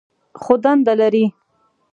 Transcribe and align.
خو 0.41 0.53
دنده 0.63 0.93
لري. 0.99 1.25